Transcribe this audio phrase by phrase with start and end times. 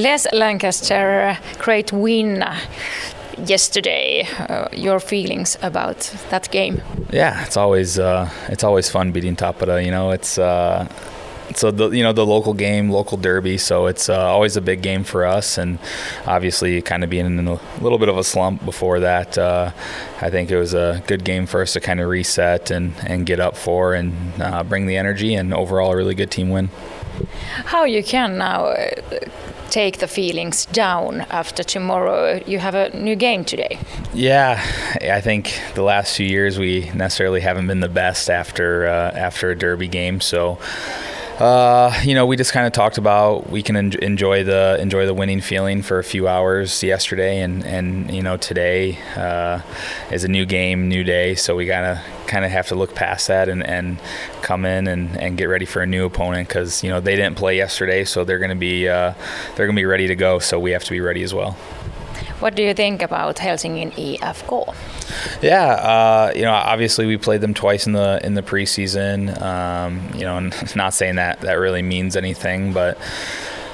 [0.00, 2.42] Les Lancaster, great win
[3.44, 4.26] yesterday.
[4.48, 5.98] Uh, your feelings about
[6.30, 6.80] that game?
[7.12, 9.84] Yeah, it's always uh, it's always fun beating Tappara.
[9.84, 10.88] You know, it's uh,
[11.54, 13.58] so the you know the local game, local derby.
[13.58, 15.78] So it's uh, always a big game for us, and
[16.26, 19.70] obviously, kind of being in a little bit of a slump before that, uh,
[20.22, 23.26] I think it was a good game for us to kind of reset and and
[23.26, 26.70] get up for and uh, bring the energy, and overall a really good team win.
[27.66, 28.88] How you can now uh,
[29.70, 32.42] take the feelings down after tomorrow?
[32.46, 33.78] You have a new game today.
[34.12, 34.60] Yeah,
[35.00, 39.50] I think the last few years we necessarily haven't been the best after uh, after
[39.50, 40.58] a derby game, so
[41.40, 45.06] uh, you know, we just kind of talked about we can en- enjoy the enjoy
[45.06, 49.60] the winning feeling for a few hours yesterday, and and you know today uh,
[50.12, 53.28] is a new game, new day, so we gotta kind of have to look past
[53.28, 53.98] that and, and
[54.42, 57.36] come in and, and get ready for a new opponent because you know they didn't
[57.36, 59.14] play yesterday, so they're gonna be uh,
[59.56, 61.56] they're gonna be ready to go, so we have to be ready as well.
[62.40, 64.74] What do you think about Helsingin IFK?
[65.42, 69.40] Yeah, uh, you know, obviously we played them twice in the in the preseason.
[69.42, 72.98] Um, you know, and not saying that that really means anything, but.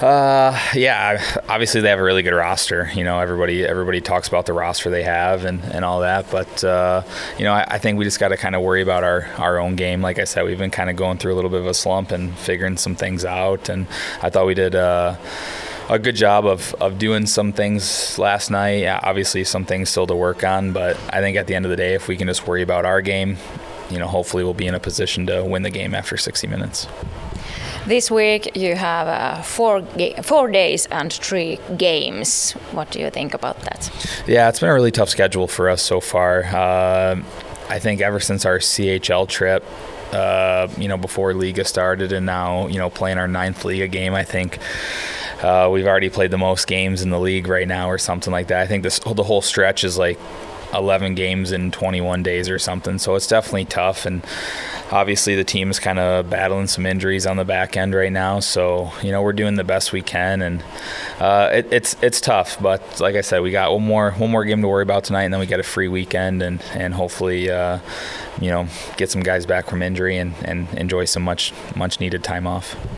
[0.00, 2.88] Uh, yeah, obviously they have a really good roster.
[2.94, 6.62] You know, everybody everybody talks about the roster they have and, and all that, but
[6.62, 7.02] uh,
[7.36, 9.58] you know, I, I, think we just got to kind of worry about our our
[9.58, 10.00] own game.
[10.00, 12.12] Like I said, we've been kind of going through a little bit of a slump
[12.12, 13.88] and figuring some things out, and
[14.22, 14.76] I thought we did.
[14.76, 15.16] Uh,
[15.88, 18.86] a good job of, of doing some things last night.
[18.86, 21.76] Obviously, some things still to work on, but I think at the end of the
[21.76, 23.38] day, if we can just worry about our game,
[23.90, 26.86] you know, hopefully we'll be in a position to win the game after 60 minutes.
[27.86, 32.52] This week you have uh, four ga- four days and three games.
[32.72, 33.90] What do you think about that?
[34.26, 36.44] Yeah, it's been a really tough schedule for us so far.
[36.44, 37.22] Uh,
[37.70, 39.64] I think ever since our CHL trip,
[40.12, 44.14] uh, you know, before Liiga started, and now you know playing our ninth Liiga game,
[44.14, 44.58] I think
[45.42, 48.48] uh, we've already played the most games in the league right now, or something like
[48.48, 48.60] that.
[48.60, 50.18] I think this the whole stretch is like
[50.74, 52.98] 11 games in 21 days or something.
[52.98, 54.06] So it's definitely tough.
[54.06, 54.24] And
[54.90, 58.40] obviously, the team is kind of battling some injuries on the back end right now.
[58.40, 60.64] So you know, we're doing the best we can, and
[61.18, 62.60] uh, it, it's it's tough.
[62.60, 65.24] But like I said, we got one more one more game to worry about tonight,
[65.24, 67.50] and then we got a free weekend, and and hopefully.
[67.50, 67.78] Uh,
[68.40, 72.22] you know, get some guys back from injury and, and enjoy some much much needed
[72.22, 72.76] time off.